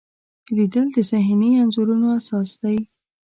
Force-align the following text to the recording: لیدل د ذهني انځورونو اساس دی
لیدل 0.55 0.87
د 0.93 0.97
ذهني 1.11 1.49
انځورونو 1.61 2.07
اساس 2.19 2.49
دی 2.61 2.77